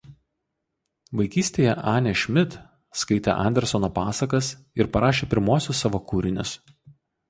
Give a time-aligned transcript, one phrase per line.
[1.19, 2.57] Vaikystėje Anė Šmit
[3.03, 6.61] skaitė Anderseno pasakas ir parašė pirmuosius savo kūrinius.